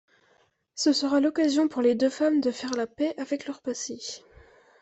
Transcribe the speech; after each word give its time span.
Ce 0.73 0.93
sera 0.93 1.19
l'occasion 1.19 1.67
pour 1.67 1.83
les 1.83 1.93
deux 1.93 2.09
femmes 2.09 2.41
de 2.41 2.49
faire 2.49 2.71
la 2.75 2.87
paix 2.87 3.13
avec 3.19 3.45
leur 3.45 3.61
passé. 3.61 3.99